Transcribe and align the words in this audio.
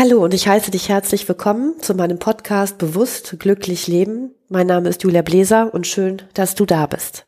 Hallo 0.00 0.24
und 0.24 0.32
ich 0.32 0.48
heiße 0.48 0.70
dich 0.70 0.88
herzlich 0.88 1.28
willkommen 1.28 1.78
zu 1.82 1.92
meinem 1.92 2.18
Podcast 2.18 2.78
Bewusst 2.78 3.36
glücklich 3.38 3.86
leben. 3.86 4.34
Mein 4.48 4.66
Name 4.66 4.88
ist 4.88 5.02
Julia 5.02 5.20
Bläser 5.20 5.74
und 5.74 5.86
schön, 5.86 6.22
dass 6.32 6.54
du 6.54 6.64
da 6.64 6.86
bist. 6.86 7.26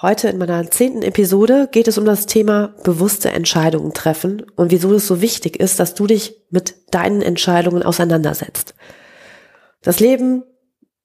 Heute 0.00 0.28
in 0.28 0.38
meiner 0.38 0.70
zehnten 0.70 1.02
Episode 1.02 1.68
geht 1.72 1.88
es 1.88 1.98
um 1.98 2.04
das 2.04 2.26
Thema 2.26 2.68
bewusste 2.84 3.32
Entscheidungen 3.32 3.92
treffen 3.92 4.46
und 4.54 4.70
wieso 4.70 4.94
es 4.94 5.08
so 5.08 5.20
wichtig 5.20 5.58
ist, 5.58 5.80
dass 5.80 5.96
du 5.96 6.06
dich 6.06 6.40
mit 6.50 6.94
deinen 6.94 7.20
Entscheidungen 7.20 7.82
auseinandersetzt. 7.82 8.76
Das 9.80 9.98
Leben 9.98 10.44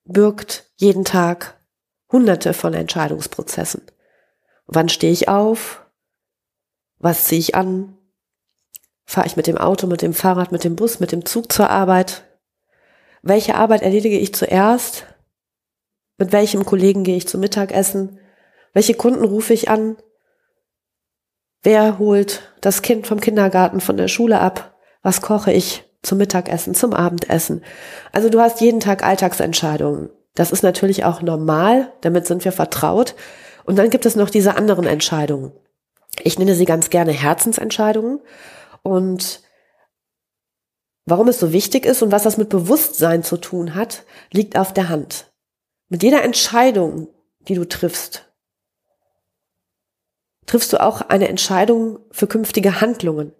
birgt 0.05 0.69
jeden 0.75 1.05
Tag 1.05 1.59
hunderte 2.11 2.53
von 2.53 2.75
Entscheidungsprozessen. 2.75 3.81
Wann 4.67 4.89
stehe 4.89 5.11
ich 5.11 5.27
auf? 5.27 5.87
Was 6.99 7.25
ziehe 7.25 7.39
ich 7.39 7.55
an? 7.55 7.96
Fahre 9.09 9.25
ich 9.25 9.37
mit 9.37 9.47
dem 9.47 9.57
Auto, 9.57 9.87
mit 9.87 10.01
dem 10.01 10.13
Fahrrad, 10.13 10.51
mit 10.51 10.65
dem 10.65 10.75
Bus, 10.75 10.99
mit 10.99 11.13
dem 11.13 11.25
Zug 11.25 11.51
zur 11.51 11.69
Arbeit? 11.69 12.25
Welche 13.21 13.55
Arbeit 13.55 13.81
erledige 13.81 14.19
ich 14.19 14.35
zuerst? 14.35 15.05
Mit 16.17 16.33
welchem 16.33 16.65
Kollegen 16.65 17.05
gehe 17.05 17.15
ich 17.15 17.27
zum 17.27 17.39
Mittagessen? 17.39 18.19
Welche 18.73 18.95
Kunden 18.95 19.23
rufe 19.23 19.53
ich 19.53 19.69
an? 19.69 19.95
Wer 21.63 21.99
holt 21.99 22.53
das 22.59 22.81
Kind 22.81 23.07
vom 23.07 23.21
Kindergarten, 23.21 23.79
von 23.79 23.95
der 23.95 24.09
Schule 24.09 24.41
ab? 24.41 24.75
Was 25.03 25.21
koche 25.21 25.53
ich 25.53 25.85
zum 26.03 26.17
Mittagessen, 26.17 26.75
zum 26.75 26.93
Abendessen? 26.93 27.63
Also 28.11 28.29
du 28.29 28.41
hast 28.41 28.59
jeden 28.59 28.81
Tag 28.81 29.03
Alltagsentscheidungen. 29.03 30.09
Das 30.35 30.51
ist 30.51 30.63
natürlich 30.63 31.05
auch 31.05 31.21
normal, 31.21 31.93
damit 32.01 32.27
sind 32.27 32.43
wir 32.43 32.51
vertraut. 32.51 33.15
Und 33.63 33.77
dann 33.77 33.89
gibt 33.89 34.05
es 34.05 34.17
noch 34.17 34.29
diese 34.29 34.55
anderen 34.55 34.85
Entscheidungen. 34.85 35.53
Ich 36.23 36.37
nenne 36.37 36.55
sie 36.55 36.65
ganz 36.65 36.89
gerne 36.89 37.11
Herzensentscheidungen. 37.13 38.19
Und 38.87 39.41
warum 41.05 41.27
es 41.27 41.41
so 41.41 41.51
wichtig 41.51 41.85
ist 41.85 42.01
und 42.01 42.13
was 42.13 42.23
das 42.23 42.37
mit 42.37 42.47
Bewusstsein 42.47 43.21
zu 43.21 43.35
tun 43.35 43.75
hat, 43.75 44.05
liegt 44.31 44.57
auf 44.57 44.73
der 44.73 44.87
Hand. 44.87 45.29
Mit 45.89 46.03
jeder 46.03 46.23
Entscheidung, 46.23 47.09
die 47.39 47.55
du 47.55 47.67
triffst, 47.67 48.31
triffst 50.45 50.71
du 50.71 50.81
auch 50.81 51.01
eine 51.01 51.27
Entscheidung 51.27 51.99
für 52.11 52.27
künftige 52.27 52.79
Handlungen. 52.79 53.33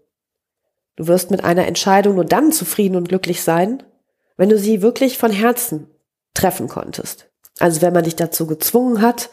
Du 0.98 1.08
wirst 1.08 1.32
mit 1.32 1.46
einer 1.46 1.66
Entscheidung 1.66 2.16
nur 2.16 2.26
dann 2.26 2.52
zufrieden 2.52 2.98
und 2.98 3.08
glücklich 3.08 3.42
sein, 3.42 3.84
wenn 4.36 4.50
du 4.50 4.60
sie 4.60 4.82
wirklich 4.82 5.18
von 5.18 5.32
Herzen 5.32 5.90
treffen 6.34 6.68
konntest. 6.68 7.30
Also 7.58 7.82
wenn 7.82 7.94
man 7.94 8.04
dich 8.04 8.18
dazu 8.18 8.48
gezwungen 8.48 9.02
hat, 9.02 9.30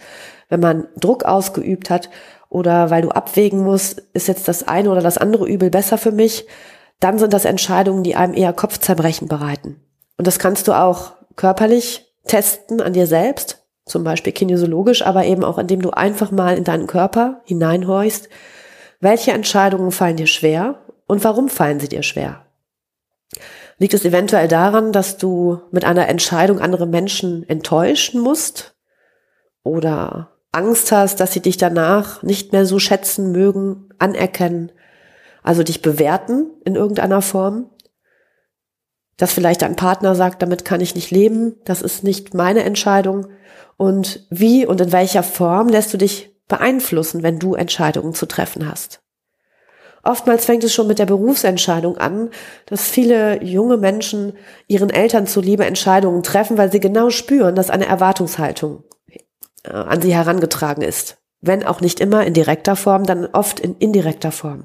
wenn 0.48 0.60
man 0.60 0.88
Druck 0.96 1.24
ausgeübt 1.24 1.90
hat 1.90 2.10
oder 2.48 2.90
weil 2.90 3.02
du 3.02 3.10
abwägen 3.10 3.60
musst, 3.62 4.00
ist 4.12 4.28
jetzt 4.28 4.48
das 4.48 4.66
eine 4.66 4.90
oder 4.90 5.00
das 5.00 5.18
andere 5.18 5.48
Übel 5.48 5.70
besser 5.70 5.98
für 5.98 6.12
mich, 6.12 6.46
dann 7.00 7.18
sind 7.18 7.32
das 7.32 7.44
Entscheidungen, 7.44 8.02
die 8.02 8.16
einem 8.16 8.34
eher 8.34 8.52
Kopfzerbrechen 8.52 9.28
bereiten. 9.28 9.80
Und 10.16 10.26
das 10.26 10.38
kannst 10.38 10.68
du 10.68 10.72
auch 10.72 11.12
körperlich 11.36 12.06
testen 12.26 12.80
an 12.80 12.92
dir 12.92 13.06
selbst, 13.06 13.64
zum 13.84 14.04
Beispiel 14.04 14.32
kinesiologisch, 14.32 15.04
aber 15.04 15.24
eben 15.26 15.44
auch 15.44 15.58
indem 15.58 15.82
du 15.82 15.90
einfach 15.90 16.30
mal 16.30 16.56
in 16.56 16.64
deinen 16.64 16.86
Körper 16.86 17.42
hineinhorchst, 17.44 18.28
welche 19.00 19.32
Entscheidungen 19.32 19.90
fallen 19.90 20.16
dir 20.16 20.26
schwer 20.26 20.78
und 21.06 21.24
warum 21.24 21.48
fallen 21.48 21.80
sie 21.80 21.88
dir 21.88 22.02
schwer. 22.02 22.46
Liegt 23.78 23.94
es 23.94 24.04
eventuell 24.04 24.48
daran, 24.48 24.92
dass 24.92 25.18
du 25.18 25.60
mit 25.70 25.84
einer 25.84 26.08
Entscheidung 26.08 26.60
andere 26.60 26.86
Menschen 26.86 27.46
enttäuschen 27.48 28.20
musst 28.20 28.76
oder 29.62 30.30
Angst 30.54 30.92
hast, 30.92 31.20
dass 31.20 31.32
sie 31.32 31.40
dich 31.40 31.56
danach 31.56 32.22
nicht 32.22 32.52
mehr 32.52 32.66
so 32.66 32.78
schätzen 32.78 33.32
mögen, 33.32 33.88
anerkennen, 33.98 34.72
also 35.42 35.62
dich 35.62 35.82
bewerten 35.82 36.50
in 36.64 36.74
irgendeiner 36.74 37.22
Form. 37.22 37.70
Dass 39.16 39.32
vielleicht 39.32 39.62
dein 39.62 39.76
Partner 39.76 40.14
sagt, 40.14 40.42
damit 40.42 40.64
kann 40.64 40.80
ich 40.80 40.94
nicht 40.94 41.10
leben, 41.10 41.56
das 41.64 41.82
ist 41.82 42.02
nicht 42.02 42.34
meine 42.34 42.64
Entscheidung. 42.64 43.28
Und 43.76 44.26
wie 44.30 44.66
und 44.66 44.80
in 44.80 44.92
welcher 44.92 45.22
Form 45.22 45.68
lässt 45.68 45.92
du 45.92 45.98
dich 45.98 46.34
beeinflussen, 46.48 47.22
wenn 47.22 47.38
du 47.38 47.54
Entscheidungen 47.54 48.14
zu 48.14 48.26
treffen 48.26 48.68
hast? 48.68 49.00
Oftmals 50.02 50.44
fängt 50.44 50.64
es 50.64 50.74
schon 50.74 50.86
mit 50.86 50.98
der 50.98 51.06
Berufsentscheidung 51.06 51.96
an, 51.96 52.30
dass 52.66 52.88
viele 52.88 53.42
junge 53.42 53.78
Menschen 53.78 54.34
ihren 54.66 54.90
Eltern 54.90 55.26
zuliebe 55.26 55.64
Entscheidungen 55.64 56.22
treffen, 56.22 56.58
weil 56.58 56.70
sie 56.70 56.80
genau 56.80 57.08
spüren, 57.08 57.54
dass 57.54 57.70
eine 57.70 57.86
Erwartungshaltung 57.86 58.84
äh, 59.64 59.72
an 59.72 60.00
sie 60.00 60.14
herangetragen 60.14 60.82
ist. 60.82 61.18
Wenn 61.40 61.64
auch 61.64 61.80
nicht 61.80 62.00
immer 62.00 62.24
in 62.24 62.34
direkter 62.34 62.76
Form, 62.76 63.04
dann 63.04 63.26
oft 63.26 63.60
in 63.60 63.76
indirekter 63.76 64.32
Form. 64.32 64.64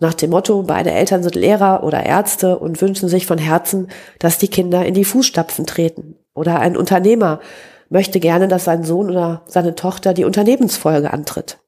Nach 0.00 0.14
dem 0.14 0.30
Motto, 0.30 0.62
beide 0.62 0.92
Eltern 0.92 1.22
sind 1.22 1.34
Lehrer 1.34 1.82
oder 1.82 2.06
Ärzte 2.06 2.58
und 2.58 2.80
wünschen 2.80 3.08
sich 3.08 3.26
von 3.26 3.38
Herzen, 3.38 3.88
dass 4.20 4.38
die 4.38 4.48
Kinder 4.48 4.86
in 4.86 4.94
die 4.94 5.04
Fußstapfen 5.04 5.66
treten. 5.66 6.16
Oder 6.34 6.60
ein 6.60 6.76
Unternehmer 6.76 7.40
möchte 7.88 8.20
gerne, 8.20 8.46
dass 8.46 8.64
sein 8.64 8.84
Sohn 8.84 9.10
oder 9.10 9.42
seine 9.46 9.74
Tochter 9.74 10.14
die 10.14 10.24
Unternehmensfolge 10.24 11.12
antritt. 11.12 11.58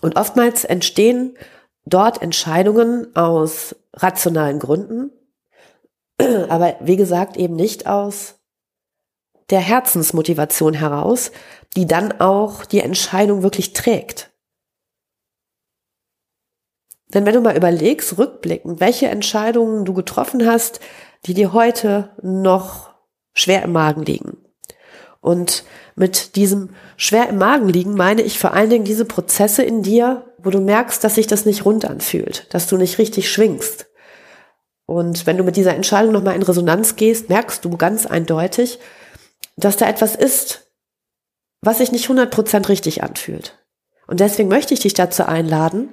Und 0.00 0.16
oftmals 0.16 0.64
entstehen 0.64 1.36
dort 1.84 2.20
Entscheidungen 2.20 3.14
aus 3.14 3.76
rationalen 3.94 4.58
Gründen, 4.58 5.10
aber 6.48 6.74
wie 6.80 6.96
gesagt 6.96 7.36
eben 7.36 7.54
nicht 7.54 7.86
aus 7.86 8.40
der 9.52 9.60
Herzensmotivation 9.60 10.74
heraus, 10.74 11.30
die 11.76 11.86
dann 11.86 12.20
auch 12.20 12.64
die 12.64 12.80
Entscheidung 12.80 13.42
wirklich 13.42 13.74
trägt. 13.74 14.30
Denn 17.14 17.26
wenn 17.26 17.34
du 17.34 17.42
mal 17.42 17.56
überlegst, 17.56 18.16
rückblickend, 18.18 18.80
welche 18.80 19.08
Entscheidungen 19.08 19.84
du 19.84 19.92
getroffen 19.92 20.46
hast, 20.46 20.80
die 21.26 21.34
dir 21.34 21.52
heute 21.52 22.16
noch 22.22 22.90
schwer 23.34 23.62
im 23.62 23.72
Magen 23.72 24.02
liegen. 24.02 24.38
Und 25.20 25.64
mit 25.94 26.34
diesem 26.36 26.70
schwer 26.96 27.28
im 27.28 27.38
Magen 27.38 27.68
liegen 27.68 27.94
meine 27.94 28.22
ich 28.22 28.38
vor 28.38 28.54
allen 28.54 28.70
Dingen 28.70 28.84
diese 28.84 29.04
Prozesse 29.04 29.62
in 29.62 29.82
dir, 29.82 30.34
wo 30.38 30.50
du 30.50 30.60
merkst, 30.60 31.04
dass 31.04 31.14
sich 31.14 31.26
das 31.26 31.44
nicht 31.44 31.64
rund 31.64 31.84
anfühlt, 31.84 32.52
dass 32.54 32.66
du 32.66 32.76
nicht 32.76 32.98
richtig 32.98 33.30
schwingst. 33.30 33.86
Und 34.86 35.26
wenn 35.26 35.36
du 35.36 35.44
mit 35.44 35.56
dieser 35.56 35.74
Entscheidung 35.74 36.12
nochmal 36.12 36.34
in 36.34 36.42
Resonanz 36.42 36.96
gehst, 36.96 37.28
merkst 37.28 37.64
du 37.64 37.76
ganz 37.76 38.06
eindeutig, 38.06 38.80
dass 39.64 39.76
da 39.76 39.88
etwas 39.88 40.14
ist, 40.16 40.72
was 41.60 41.78
sich 41.78 41.92
nicht 41.92 42.08
100% 42.08 42.68
richtig 42.68 43.02
anfühlt. 43.02 43.58
Und 44.06 44.20
deswegen 44.20 44.48
möchte 44.48 44.74
ich 44.74 44.80
dich 44.80 44.94
dazu 44.94 45.24
einladen, 45.24 45.90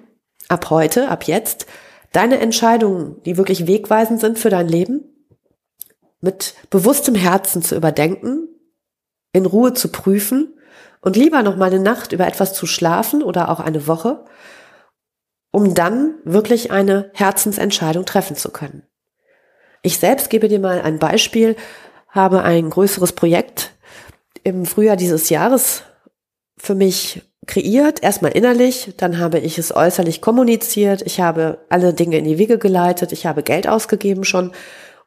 ab 0.48 0.70
heute, 0.70 1.10
ab 1.10 1.26
jetzt, 1.26 1.68
deine 2.12 2.40
Entscheidungen, 2.40 3.22
die 3.24 3.38
wirklich 3.38 3.68
wegweisend 3.68 4.20
sind 4.20 4.40
für 4.40 4.50
dein 4.50 4.68
Leben, 4.68 5.04
mit 6.22 6.56
bewusstem 6.70 7.16
Herzen 7.16 7.62
zu 7.62 7.76
überdenken, 7.76 8.48
in 9.32 9.46
Ruhe 9.46 9.74
zu 9.74 9.90
prüfen 9.90 10.60
und 11.02 11.16
lieber 11.16 11.44
noch 11.44 11.56
mal 11.56 11.68
eine 11.68 11.80
Nacht 11.80 12.12
über 12.12 12.28
etwas 12.28 12.54
zu 12.54 12.66
schlafen 12.66 13.24
oder 13.24 13.50
auch 13.50 13.60
eine 13.60 13.88
Woche, 13.88 14.26
um 15.52 15.74
dann 15.74 16.16
wirklich 16.24 16.72
eine 16.72 17.12
Herzensentscheidung 17.14 18.06
treffen 18.06 18.36
zu 18.36 18.52
können. 18.52 18.84
Ich 19.82 19.98
selbst 19.98 20.30
gebe 20.30 20.50
dir 20.50 20.60
mal 20.60 20.82
ein 20.82 21.00
Beispiel, 21.00 21.56
habe 22.10 22.44
ein 22.44 22.70
größeres 22.70 23.14
Projekt 23.14 23.74
im 24.44 24.66
Frühjahr 24.66 24.96
dieses 24.96 25.30
Jahres 25.30 25.84
für 26.58 26.76
mich 26.76 27.22
kreiert, 27.48 28.04
erstmal 28.04 28.32
innerlich, 28.32 28.94
dann 28.98 29.18
habe 29.18 29.40
ich 29.40 29.58
es 29.58 29.76
äußerlich 29.76 30.22
kommuniziert, 30.22 31.02
ich 31.02 31.20
habe 31.20 31.66
alle 31.70 31.94
Dinge 31.94 32.18
in 32.18 32.26
die 32.26 32.38
Wege 32.38 32.58
geleitet, 32.58 33.12
ich 33.12 33.26
habe 33.26 33.44
Geld 33.44 33.68
ausgegeben 33.68 34.24
schon, 34.24 34.52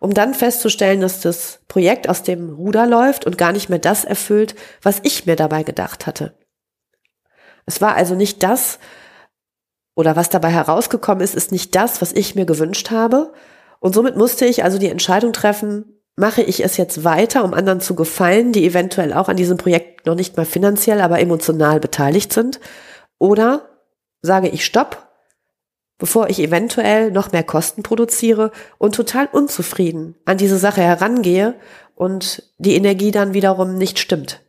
um 0.01 0.13
dann 0.13 0.35
festzustellen, 0.35 1.01
dass 1.01 1.21
das 1.21 1.61
Projekt 1.69 2.09
aus 2.09 2.25
dem 2.25 2.55
Ruder 2.55 2.87
läuft 2.87 3.27
und 3.27 3.39
gar 3.39 3.53
nicht 3.53 3.69
mehr 3.69 3.79
das 3.79 4.05
erfüllt, 4.05 4.57
was 4.83 5.01
ich 5.05 5.27
mir 5.27 5.37
dabei 5.37 5.63
gedacht 5.63 6.07
hatte. 6.07 6.35
Es 7.67 7.81
war 7.81 7.95
also 7.95 8.17
nicht 8.17 8.43
das, 8.43 8.81
oder 9.95 10.17
was 10.17 10.31
dabei 10.31 10.51
herausgekommen 10.51 11.23
ist, 11.23 11.35
ist 11.35 11.53
nicht 11.53 11.75
das, 11.75 12.01
was 12.01 12.13
ich 12.13 12.35
mir 12.35 12.47
gewünscht 12.47 12.91
habe. 12.91 13.33
Und 13.79 13.95
somit 13.95 14.17
musste 14.17 14.47
ich 14.47 14.65
also 14.65 14.79
die 14.79 14.89
Entscheidung 14.89 15.33
treffen, 15.33 16.02
mache 16.17 16.43
ich 16.43 16.63
es 16.65 16.77
jetzt 16.77 17.05
weiter, 17.05 17.45
um 17.45 17.55
anderen 17.55 17.81
zu 17.81 17.95
gefallen, 17.95 18.53
die 18.53 18.67
eventuell 18.67 19.13
auch 19.13 19.29
an 19.29 19.37
diesem 19.37 19.57
Projekt 19.57 20.07
noch 20.07 20.15
nicht 20.15 20.37
mal 20.37 20.47
finanziell, 20.47 21.01
aber 21.01 21.21
emotional 21.21 21.81
beteiligt 21.81 22.33
sind? 22.33 22.61
Oder 23.19 23.69
sage 24.21 24.49
ich 24.49 24.65
Stopp, 24.65 25.09
bevor 25.99 26.29
ich 26.29 26.39
eventuell 26.41 27.11
noch 27.11 27.33
mehr 27.33 27.45
Kosten 27.45 27.83
produziere 27.83 28.51
und 28.79 28.95
total 28.95 29.27
unzufrieden 29.27 30.17
an 30.25 30.37
diese 30.37 30.59
Sache 30.59 30.83
herangehe 30.83 31.55
und 31.95 32.43
die 32.59 32.75
Energie 32.75 33.11
dann 33.11 33.35
wiederum 33.35 33.77
nicht 33.77 33.99
stimmt? 33.99 34.41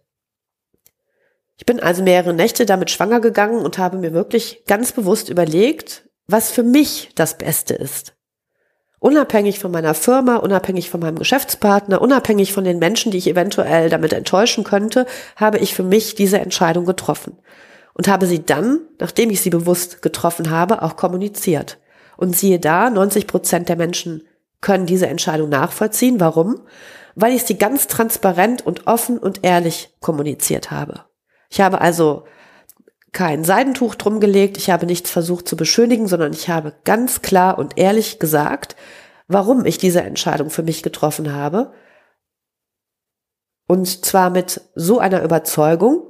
Ich 1.57 1.65
bin 1.65 1.79
also 1.79 2.03
mehrere 2.03 2.33
Nächte 2.33 2.65
damit 2.65 2.89
schwanger 2.89 3.21
gegangen 3.21 3.63
und 3.63 3.77
habe 3.77 3.97
mir 3.97 4.11
wirklich 4.11 4.63
ganz 4.65 4.91
bewusst 4.91 5.29
überlegt, 5.29 6.09
was 6.27 6.51
für 6.51 6.63
mich 6.63 7.11
das 7.15 7.37
Beste 7.37 7.73
ist. 7.73 8.12
Unabhängig 9.03 9.59
von 9.59 9.71
meiner 9.71 9.95
Firma, 9.95 10.37
unabhängig 10.37 10.89
von 10.89 11.01
meinem 11.01 11.19
Geschäftspartner, 11.19 12.01
unabhängig 12.01 12.53
von 12.53 12.63
den 12.63 12.79
Menschen, 12.79 13.11
die 13.11 13.17
ich 13.17 13.29
eventuell 13.29 13.89
damit 13.89 14.13
enttäuschen 14.13 14.63
könnte, 14.63 15.05
habe 15.35 15.57
ich 15.57 15.75
für 15.75 15.83
mich 15.83 16.15
diese 16.15 16.39
Entscheidung 16.39 16.85
getroffen 16.85 17.37
und 17.95 18.07
habe 18.07 18.27
sie 18.27 18.45
dann, 18.45 18.79
nachdem 18.99 19.29
ich 19.29 19.41
sie 19.41 19.49
bewusst 19.49 20.01
getroffen 20.01 20.51
habe, 20.51 20.81
auch 20.83 20.95
kommuniziert. 20.95 21.79
Und 22.15 22.37
siehe 22.37 22.61
da, 22.61 22.89
90 22.89 23.27
Prozent 23.27 23.67
der 23.67 23.75
Menschen 23.75 24.25
können 24.61 24.85
diese 24.85 25.07
Entscheidung 25.07 25.49
nachvollziehen. 25.49 26.21
Warum? 26.21 26.61
Weil 27.13 27.33
ich 27.33 27.43
sie 27.43 27.57
ganz 27.57 27.87
transparent 27.87 28.65
und 28.65 28.87
offen 28.87 29.17
und 29.17 29.43
ehrlich 29.43 29.93
kommuniziert 29.99 30.71
habe. 30.71 31.01
Ich 31.49 31.59
habe 31.59 31.81
also 31.81 32.23
kein 33.13 33.43
Seidentuch 33.43 33.95
drum 33.95 34.19
gelegt, 34.19 34.57
ich 34.57 34.69
habe 34.69 34.85
nichts 34.85 35.09
versucht 35.09 35.47
zu 35.47 35.55
beschönigen, 35.55 36.07
sondern 36.07 36.33
ich 36.33 36.49
habe 36.49 36.73
ganz 36.83 37.21
klar 37.21 37.59
und 37.59 37.77
ehrlich 37.77 38.19
gesagt, 38.19 38.75
warum 39.27 39.65
ich 39.65 39.77
diese 39.77 40.01
Entscheidung 40.01 40.49
für 40.49 40.63
mich 40.63 40.83
getroffen 40.83 41.33
habe. 41.33 41.71
Und 43.67 44.05
zwar 44.05 44.29
mit 44.29 44.61
so 44.75 44.99
einer 44.99 45.23
Überzeugung, 45.23 46.03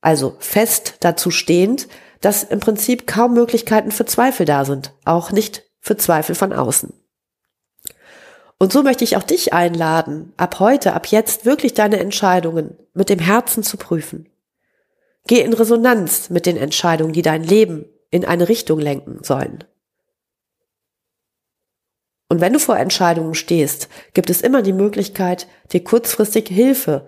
also 0.00 0.36
fest 0.40 0.96
dazu 1.00 1.30
stehend, 1.30 1.88
dass 2.20 2.42
im 2.42 2.60
Prinzip 2.60 3.06
kaum 3.06 3.34
Möglichkeiten 3.34 3.90
für 3.90 4.04
Zweifel 4.04 4.44
da 4.44 4.64
sind, 4.64 4.92
auch 5.04 5.32
nicht 5.32 5.64
für 5.80 5.96
Zweifel 5.96 6.34
von 6.34 6.52
außen. 6.52 6.92
Und 8.58 8.72
so 8.72 8.82
möchte 8.82 9.02
ich 9.02 9.16
auch 9.16 9.24
dich 9.24 9.52
einladen, 9.52 10.32
ab 10.36 10.60
heute, 10.60 10.92
ab 10.92 11.06
jetzt 11.06 11.44
wirklich 11.44 11.74
deine 11.74 11.98
Entscheidungen 11.98 12.78
mit 12.94 13.08
dem 13.08 13.18
Herzen 13.18 13.64
zu 13.64 13.76
prüfen. 13.76 14.28
Geh 15.26 15.40
in 15.40 15.52
Resonanz 15.52 16.30
mit 16.30 16.46
den 16.46 16.56
Entscheidungen, 16.56 17.12
die 17.12 17.22
dein 17.22 17.44
Leben 17.44 17.86
in 18.10 18.24
eine 18.24 18.48
Richtung 18.48 18.78
lenken 18.78 19.22
sollen. 19.22 19.64
Und 22.28 22.40
wenn 22.40 22.54
du 22.54 22.58
vor 22.58 22.78
Entscheidungen 22.78 23.34
stehst, 23.34 23.88
gibt 24.14 24.30
es 24.30 24.40
immer 24.40 24.62
die 24.62 24.72
Möglichkeit, 24.72 25.46
dir 25.72 25.84
kurzfristig 25.84 26.48
Hilfe 26.48 27.06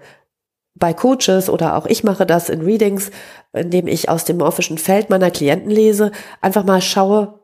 bei 0.75 0.93
Coaches 0.93 1.49
oder 1.49 1.77
auch 1.77 1.87
ich 1.87 2.05
mache 2.05 2.27
das 2.27 2.49
in 2.49 2.61
Readings, 2.61 3.11
indem 3.53 3.87
ich 3.87 4.09
aus 4.09 4.25
dem 4.25 4.39
morphischen 4.39 4.77
Feld 4.77 5.09
meiner 5.11 5.31
Klienten 5.31 5.71
lese, 5.71 6.13
einfach 6.41 6.65
mal 6.65 6.83
schaue, 6.83 7.41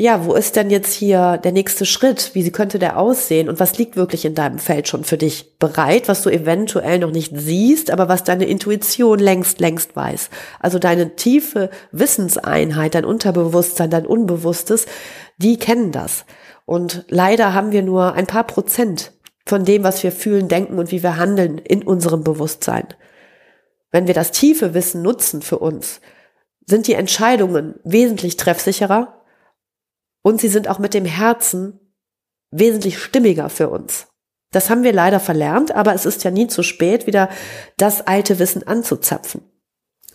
ja, 0.00 0.24
wo 0.24 0.34
ist 0.34 0.54
denn 0.54 0.70
jetzt 0.70 0.92
hier 0.92 1.38
der 1.38 1.50
nächste 1.50 1.84
Schritt? 1.84 2.30
Wie 2.32 2.48
könnte 2.52 2.78
der 2.78 2.98
aussehen? 2.98 3.48
Und 3.48 3.58
was 3.58 3.78
liegt 3.78 3.96
wirklich 3.96 4.24
in 4.24 4.36
deinem 4.36 4.60
Feld 4.60 4.86
schon 4.86 5.02
für 5.02 5.18
dich 5.18 5.58
bereit, 5.58 6.06
was 6.06 6.22
du 6.22 6.30
eventuell 6.30 7.00
noch 7.00 7.10
nicht 7.10 7.32
siehst, 7.34 7.90
aber 7.90 8.08
was 8.08 8.22
deine 8.22 8.44
Intuition 8.44 9.18
längst, 9.18 9.58
längst 9.58 9.96
weiß? 9.96 10.30
Also 10.60 10.78
deine 10.78 11.16
tiefe 11.16 11.70
Wissenseinheit, 11.90 12.94
dein 12.94 13.04
Unterbewusstsein, 13.04 13.90
dein 13.90 14.06
Unbewusstes, 14.06 14.86
die 15.36 15.58
kennen 15.58 15.90
das. 15.90 16.24
Und 16.64 17.04
leider 17.08 17.52
haben 17.52 17.72
wir 17.72 17.82
nur 17.82 18.12
ein 18.12 18.28
paar 18.28 18.44
Prozent 18.44 19.10
von 19.46 19.64
dem, 19.64 19.82
was 19.82 20.04
wir 20.04 20.12
fühlen, 20.12 20.46
denken 20.46 20.78
und 20.78 20.92
wie 20.92 21.02
wir 21.02 21.16
handeln 21.16 21.58
in 21.58 21.82
unserem 21.82 22.22
Bewusstsein. 22.22 22.86
Wenn 23.90 24.06
wir 24.06 24.14
das 24.14 24.30
tiefe 24.30 24.74
Wissen 24.74 25.02
nutzen 25.02 25.42
für 25.42 25.58
uns, 25.58 26.00
sind 26.66 26.86
die 26.86 26.94
Entscheidungen 26.94 27.80
wesentlich 27.82 28.36
treffsicherer 28.36 29.17
und 30.28 30.42
sie 30.42 30.48
sind 30.48 30.68
auch 30.68 30.78
mit 30.78 30.92
dem 30.92 31.06
Herzen 31.06 31.80
wesentlich 32.50 32.98
stimmiger 32.98 33.48
für 33.48 33.70
uns. 33.70 34.08
Das 34.52 34.68
haben 34.68 34.82
wir 34.82 34.92
leider 34.92 35.20
verlernt, 35.20 35.74
aber 35.74 35.94
es 35.94 36.04
ist 36.04 36.22
ja 36.22 36.30
nie 36.30 36.48
zu 36.48 36.62
spät, 36.62 37.06
wieder 37.06 37.30
das 37.78 38.06
alte 38.06 38.38
Wissen 38.38 38.66
anzuzapfen. 38.66 39.40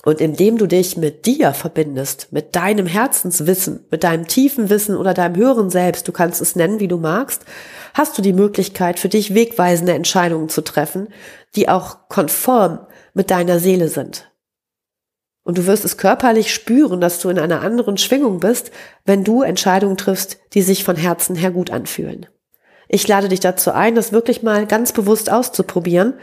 Und 0.05 0.21
indem 0.21 0.59
du 0.59 0.67
dich 0.67 0.97
mit 0.97 1.25
dir 1.25 1.53
verbindest, 1.53 2.31
mit 2.31 2.55
deinem 2.55 2.85
Herzenswissen, 2.85 3.87
mit 3.89 4.03
deinem 4.03 4.27
tiefen 4.27 4.69
Wissen 4.69 4.97
oder 4.97 5.15
deinem 5.15 5.35
höheren 5.35 5.71
Selbst, 5.71 6.07
du 6.07 6.11
kannst 6.11 6.41
es 6.41 6.55
nennen, 6.55 6.79
wie 6.79 6.87
du 6.87 6.97
magst, 6.97 7.43
hast 7.95 8.15
du 8.15 8.21
die 8.21 8.33
Möglichkeit, 8.33 8.99
für 8.99 9.09
dich 9.09 9.33
wegweisende 9.33 9.93
Entscheidungen 9.93 10.49
zu 10.49 10.61
treffen, 10.61 11.07
die 11.55 11.69
auch 11.69 12.07
konform 12.07 12.85
mit 13.15 13.31
deiner 13.31 13.59
Seele 13.59 13.87
sind. 13.87 14.31
Und 15.43 15.57
du 15.57 15.65
wirst 15.65 15.83
es 15.83 15.97
körperlich 15.97 16.53
spüren, 16.53 17.01
dass 17.01 17.19
du 17.19 17.29
in 17.29 17.37
einer 17.37 17.61
anderen 17.61 17.97
Schwingung 17.97 18.39
bist, 18.39 18.71
wenn 19.05 19.23
du 19.23 19.41
Entscheidungen 19.41 19.97
triffst, 19.97 20.37
die 20.53 20.61
sich 20.61 20.83
von 20.83 20.95
Herzen 20.95 21.35
her 21.35 21.51
gut 21.51 21.69
anfühlen. 21.69 22.27
Ich 22.87 23.07
lade 23.07 23.27
dich 23.27 23.39
dazu 23.39 23.71
ein, 23.71 23.95
das 23.95 24.11
wirklich 24.11 24.43
mal 24.43 24.65
ganz 24.65 24.93
bewusst 24.93 25.31
auszuprobieren. 25.31 26.13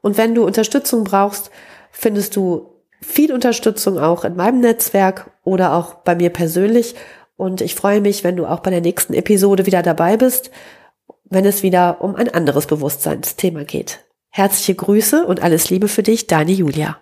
Und 0.00 0.16
wenn 0.16 0.34
du 0.34 0.44
Unterstützung 0.44 1.04
brauchst, 1.04 1.50
findest 1.90 2.36
du 2.36 2.74
viel 3.00 3.32
Unterstützung 3.32 3.98
auch 3.98 4.24
in 4.24 4.36
meinem 4.36 4.60
Netzwerk 4.60 5.30
oder 5.44 5.74
auch 5.74 5.94
bei 5.94 6.14
mir 6.14 6.30
persönlich. 6.30 6.94
Und 7.36 7.60
ich 7.60 7.74
freue 7.74 8.00
mich, 8.00 8.24
wenn 8.24 8.36
du 8.36 8.46
auch 8.46 8.60
bei 8.60 8.70
der 8.70 8.80
nächsten 8.80 9.14
Episode 9.14 9.66
wieder 9.66 9.82
dabei 9.82 10.16
bist, 10.16 10.50
wenn 11.24 11.44
es 11.44 11.62
wieder 11.62 12.00
um 12.00 12.14
ein 12.14 12.32
anderes 12.32 12.66
Bewusstseinsthema 12.66 13.64
geht. 13.64 14.00
Herzliche 14.30 14.74
Grüße 14.74 15.24
und 15.24 15.42
alles 15.42 15.70
Liebe 15.70 15.88
für 15.88 16.02
dich, 16.02 16.26
deine 16.26 16.52
Julia. 16.52 16.98